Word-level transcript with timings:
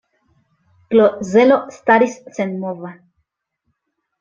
Klozelo 0.93 1.59
staris 1.77 2.17
senmova. 2.39 2.95